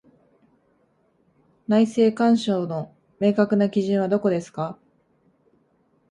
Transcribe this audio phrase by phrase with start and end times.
[1.67, 4.79] 内政干渉の明確な基準はどこですか？